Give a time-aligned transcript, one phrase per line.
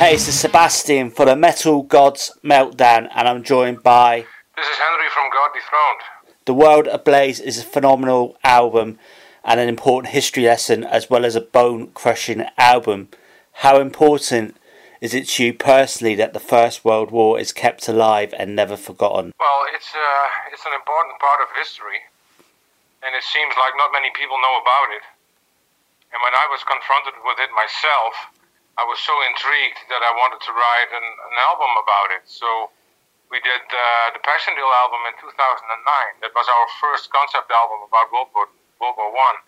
[0.00, 4.24] Hey, this is Sebastian for the Metal Gods Meltdown, and I'm joined by.
[4.56, 6.00] This is Henri from God Dethroned.
[6.46, 8.98] The World Ablaze is a phenomenal album
[9.44, 13.08] and an important history lesson, as well as a bone crushing album.
[13.60, 14.56] How important
[15.02, 18.78] is it to you personally that the First World War is kept alive and never
[18.78, 19.34] forgotten?
[19.38, 22.00] Well, it's, uh, it's an important part of history,
[23.04, 25.04] and it seems like not many people know about it.
[26.10, 28.39] And when I was confronted with it myself,
[28.80, 32.24] I was so intrigued that I wanted to write an, an album about it.
[32.24, 32.72] So
[33.28, 36.24] we did uh, the Passiondale album in 2009.
[36.24, 39.38] That was our first concept album about World War One,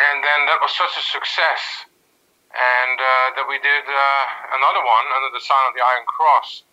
[0.00, 1.84] and then that was such a success,
[2.56, 6.64] and uh, that we did uh, another one under the sign of the Iron Cross,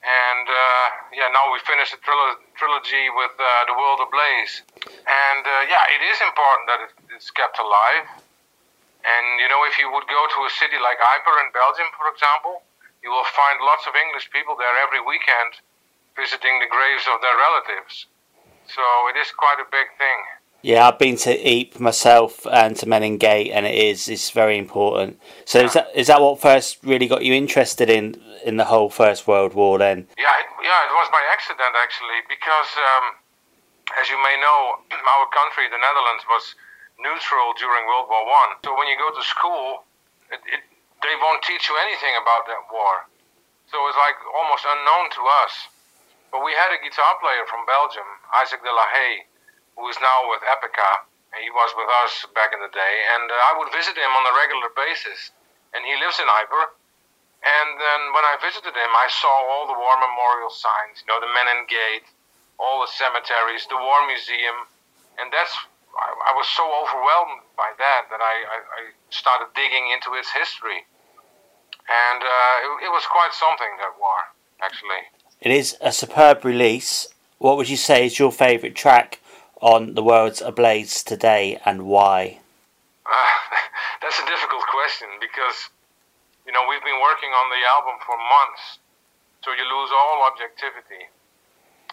[0.00, 5.44] and uh, yeah, now we finished a trilo- trilogy with uh, the World Ablaze, and
[5.44, 8.31] uh, yeah, it is important that it, it's kept alive.
[9.02, 12.06] And you know, if you would go to a city like Ieper in Belgium, for
[12.10, 12.62] example,
[13.02, 15.58] you will find lots of English people there every weekend
[16.14, 18.06] visiting the graves of their relatives.
[18.70, 20.18] So it is quite a big thing.
[20.62, 24.56] Yeah, I've been to Ypres myself and to Menin Gate, and it is it's very
[24.56, 25.18] important.
[25.44, 25.66] So yeah.
[25.66, 29.26] is that is that what first really got you interested in in the whole First
[29.26, 29.78] World War?
[29.78, 33.18] Then yeah, it, yeah, it was by accident actually, because um,
[33.98, 34.78] as you may know,
[35.18, 36.54] our country, the Netherlands, was
[37.02, 38.56] neutral during World War One.
[38.64, 39.84] So when you go to school,
[40.30, 40.62] it, it,
[41.02, 43.10] they won't teach you anything about that war.
[43.68, 45.54] So it's like almost unknown to us.
[46.30, 48.08] But we had a guitar player from Belgium,
[48.40, 49.28] Isaac Delahaye
[49.76, 51.08] who is now with Epica.
[51.40, 54.24] He was with us back in the day, and uh, I would visit him on
[54.28, 55.32] a regular basis.
[55.72, 56.76] And he lives in Ieper.
[57.42, 61.18] And then when I visited him, I saw all the war memorial signs, you know,
[61.24, 62.04] the Menin Gate,
[62.60, 64.68] all the cemeteries, the War Museum,
[65.16, 65.56] and that's
[65.98, 70.30] I, I was so overwhelmed by that that I, I, I started digging into its
[70.32, 70.86] history,
[71.88, 75.10] and uh, it, it was quite something that war actually.
[75.40, 77.08] It is a superb release.
[77.38, 79.18] What would you say is your favourite track
[79.60, 82.38] on the world's ablaze today and why?
[83.06, 83.32] Uh,
[84.02, 85.70] that's a difficult question because
[86.46, 88.78] you know we've been working on the album for months,
[89.42, 91.10] so you lose all objectivity.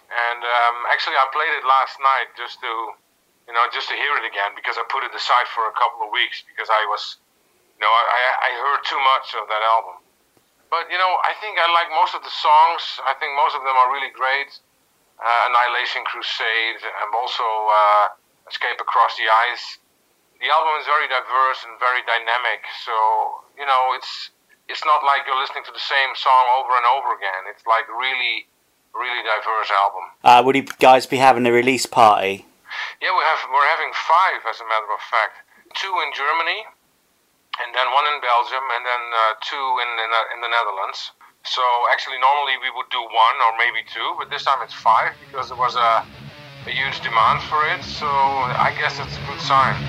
[0.10, 2.98] And um, actually, I played it last night just to
[3.50, 6.06] you know just to hear it again because I put it aside for a couple
[6.06, 7.18] of weeks because I was
[7.76, 9.98] you know I, I heard too much of that album.
[10.70, 13.02] But you know I think I like most of the songs.
[13.04, 14.54] I think most of them are really great
[15.20, 18.16] uh, Annihilation Crusade, and also uh,
[18.48, 19.80] Escape Across the Ice.
[20.40, 22.96] The album is very diverse and very dynamic, so
[23.60, 24.32] you know it's
[24.72, 27.52] it's not like you're listening to the same song over and over again.
[27.52, 28.48] It's like really,
[28.96, 30.06] really diverse album.
[30.24, 32.46] Uh, would you guys be having a release party?
[33.02, 33.40] Yeah, we have.
[33.48, 35.40] We're having five, as a matter of fact.
[35.76, 36.68] Two in Germany,
[37.64, 41.16] and then one in Belgium, and then uh, two in in, in the Netherlands.
[41.48, 41.64] So
[41.96, 45.48] actually, normally we would do one or maybe two, but this time it's five because
[45.48, 45.92] there was a,
[46.68, 47.84] a huge demand for it.
[47.84, 49.80] So I guess it's a good sign.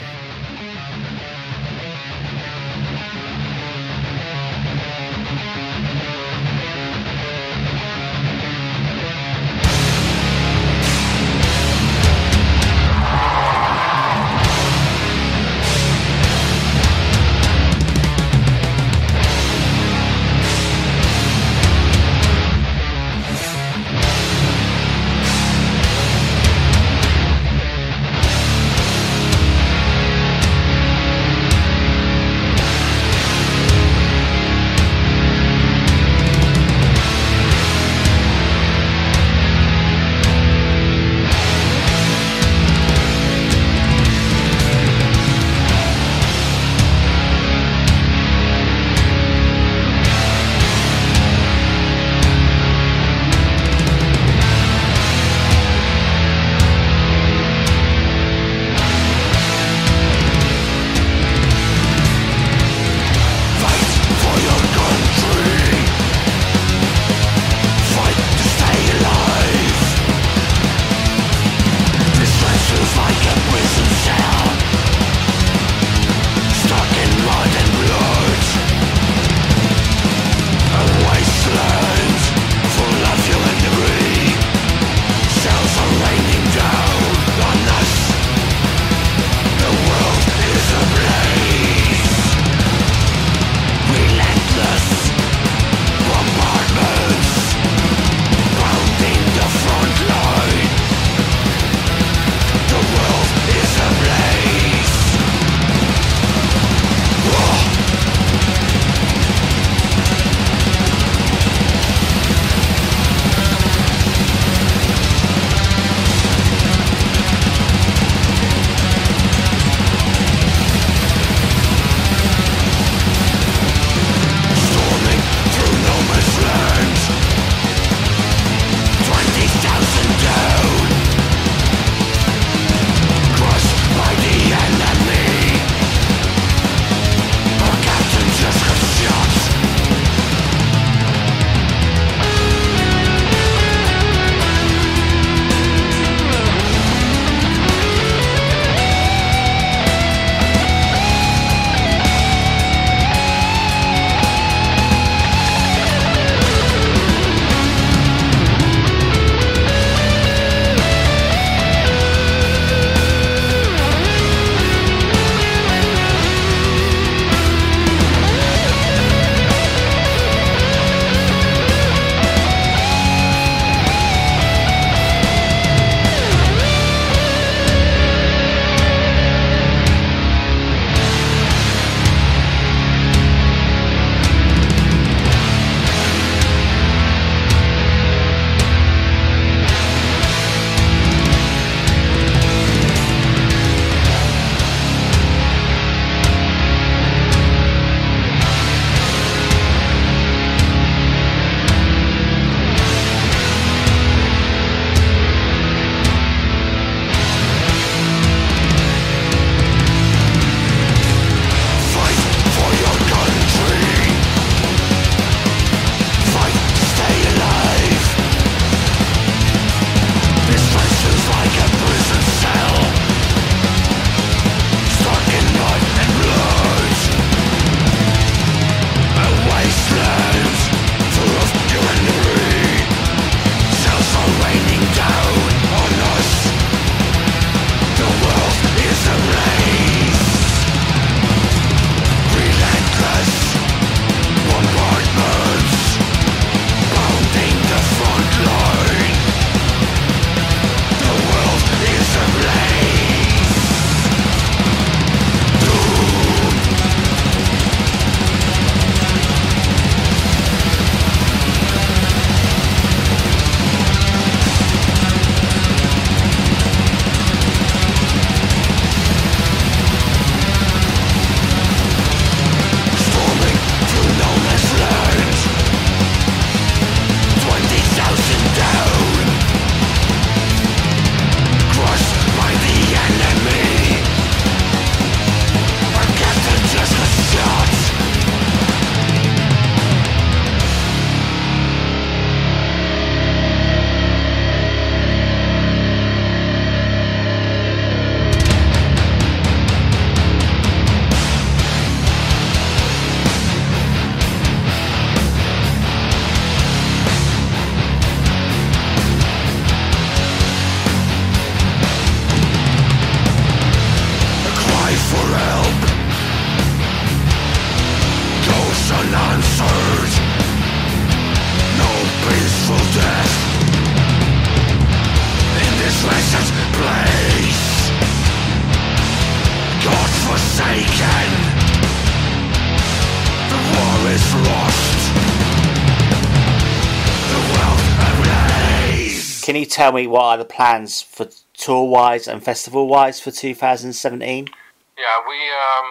[339.50, 341.26] Can you tell me what are the plans for
[341.59, 343.90] tour wise and festival wise for 2017?
[343.90, 345.90] Yeah, we um,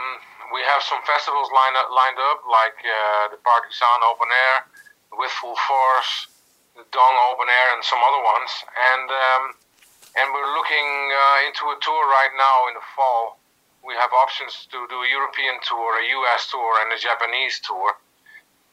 [0.56, 4.64] we have some festivals lined up, lined up like uh, the Party.San Open Air,
[5.20, 6.32] With Full Force,
[6.72, 8.52] the Dong Open Air, and some other ones.
[8.64, 9.44] And um,
[10.16, 13.44] and we're looking uh, into a tour right now in the fall.
[13.84, 17.92] We have options to do a European tour, a US tour, and a Japanese tour.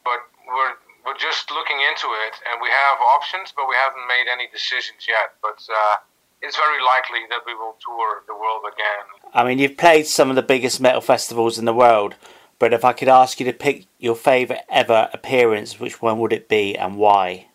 [0.06, 4.26] But we're we're just looking into it, and we have options, but we haven't made
[4.26, 5.38] any decisions yet.
[5.38, 6.02] But uh,
[6.42, 9.06] it's very likely that we will tour the world again.
[9.32, 12.16] I mean, you've played some of the biggest metal festivals in the world,
[12.58, 16.32] but if I could ask you to pick your favourite ever appearance, which one would
[16.32, 17.46] it be and why?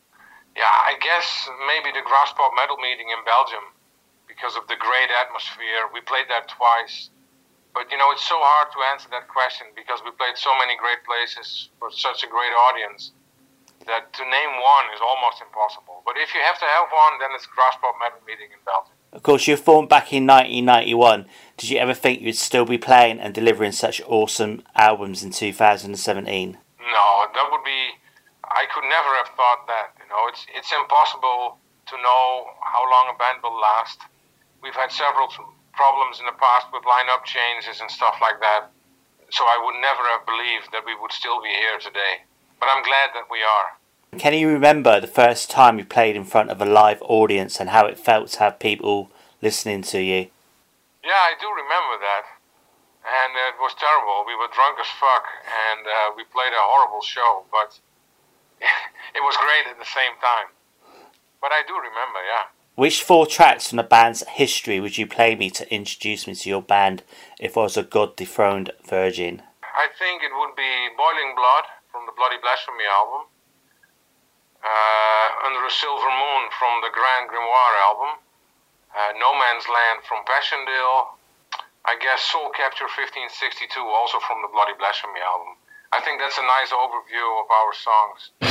[0.55, 3.75] Yeah, I guess maybe the Graspop Metal Meeting in Belgium
[4.27, 5.91] because of the great atmosphere.
[5.93, 7.09] We played that twice.
[7.73, 10.75] But you know, it's so hard to answer that question because we played so many
[10.75, 13.11] great places for such a great audience
[13.85, 16.03] that to name one is almost impossible.
[16.05, 18.93] But if you have to have one, then it's Graspop Metal Meeting in Belgium.
[19.11, 21.25] Of course, you formed back in 1991.
[21.57, 25.93] Did you ever think you'd still be playing and delivering such awesome albums in 2017?
[25.93, 27.81] No, that would be.
[28.43, 29.95] I could never have thought that.
[29.99, 33.99] You know, it's it's impossible to know how long a band will last.
[34.63, 35.27] We've had several
[35.73, 38.71] problems in the past with lineup changes and stuff like that.
[39.31, 42.27] So I would never have believed that we would still be here today
[42.61, 43.81] but I'm glad that we are.
[44.21, 47.71] Can you remember the first time you played in front of a live audience and
[47.71, 49.09] how it felt to have people
[49.41, 50.29] listening to you?
[51.03, 52.29] Yeah, I do remember that.
[53.01, 54.23] And it was terrible.
[54.27, 57.79] We were drunk as fuck and uh, we played a horrible show, but
[58.61, 60.53] it was great at the same time.
[61.41, 62.53] But I do remember, yeah.
[62.75, 66.49] Which four tracks from the band's history would you play me to introduce me to
[66.49, 67.01] your band
[67.39, 69.41] if I was a god dethroned virgin?
[69.63, 73.27] I think it would be Boiling Blood, from the Bloody Blasphemy album.
[74.63, 78.11] Uh, Under a Silver Moon from the Grand Grimoire album.
[78.95, 81.19] Uh, no Man's Land from Passiondale.
[81.83, 85.57] I guess Soul Capture 1562 also from the Bloody Blasphemy album.
[85.91, 88.50] I think that's a nice overview of our songs.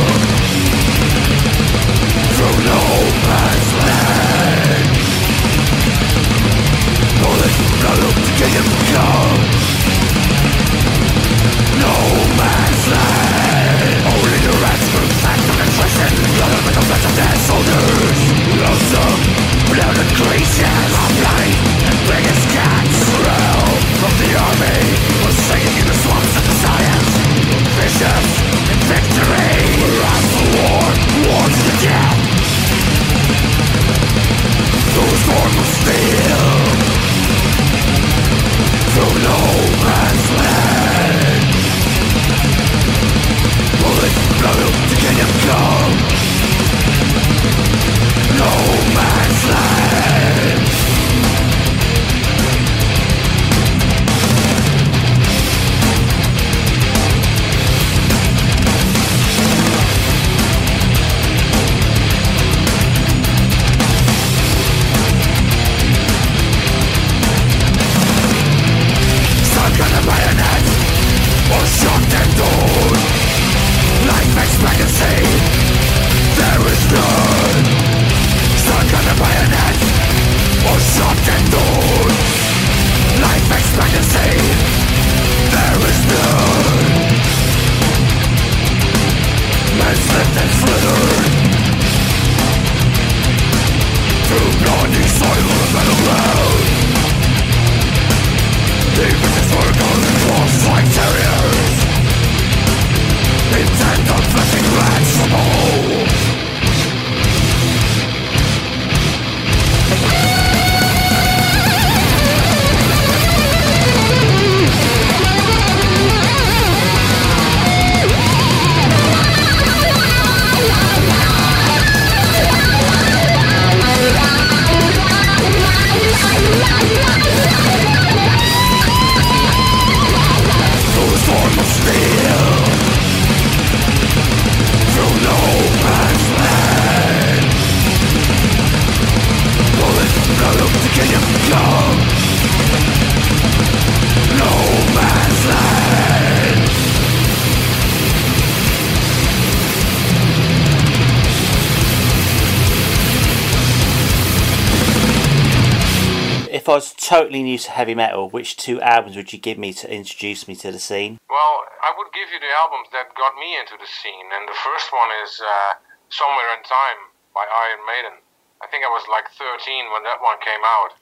[157.01, 160.55] totally new to heavy metal, which two albums would you give me to introduce me
[160.55, 161.17] to the scene?
[161.29, 164.57] Well, I would give you the albums that got me into the scene, and the
[164.61, 165.81] first one is uh,
[166.13, 168.21] Somewhere in Time by Iron Maiden.
[168.61, 170.93] I think I was like 13 when that one came out,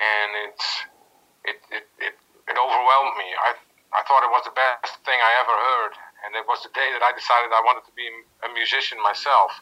[0.00, 0.68] and it's
[1.44, 2.16] it it, it,
[2.48, 3.28] it overwhelmed me.
[3.36, 3.52] I
[3.92, 5.92] I thought it was the best thing I ever heard,
[6.24, 8.08] and it was the day that I decided I wanted to be
[8.42, 9.60] a musician myself.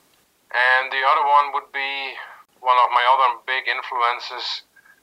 [0.55, 2.15] And the other one would be
[2.63, 4.63] one of my other big influences.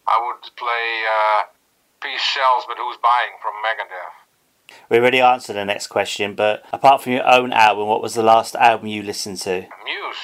[0.09, 1.53] I would play uh,
[2.01, 4.17] Peace Sells, but Who's Buying from Megadeth.
[4.89, 8.23] We already answered the next question, but apart from your own album, what was the
[8.23, 9.69] last album you listened to?
[9.85, 10.23] Muse.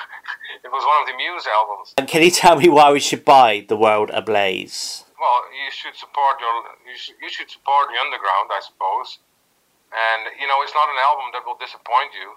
[0.64, 1.92] it was one of the Muse albums.
[1.98, 5.04] And can you tell me why we should buy The World Ablaze?
[5.20, 6.52] Well, you should support your
[6.88, 9.20] you should, you should support the underground, I suppose.
[9.92, 12.36] And you know, it's not an album that will disappoint you,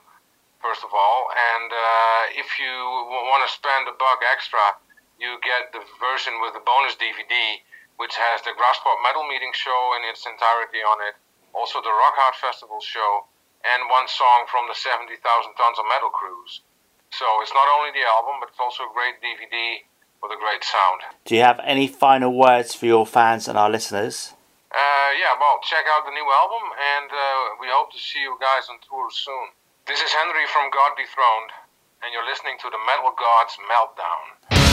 [0.64, 1.32] first of all.
[1.32, 4.80] And uh, if you want to spend a buck extra,
[5.20, 7.60] you get the version with the bonus DVD,
[8.00, 11.20] which has the Graspop Metal Meeting show in its entirety on it,
[11.52, 13.28] also the Rock Hard Festival show,
[13.68, 16.64] and one song from the 70,000 Tons of Metal Cruise.
[17.12, 19.84] So it's not only the album, but it's also a great DVD
[20.24, 21.04] with a great sound.
[21.28, 24.32] Do you have any final words for your fans and our listeners?
[24.72, 28.40] Uh, yeah, well, check out the new album, and uh, we hope to see you
[28.40, 29.52] guys on tour soon.
[29.84, 31.52] This is Henri from God Dethroned,
[32.06, 34.69] and you're listening to the Metal Gods Meltdown.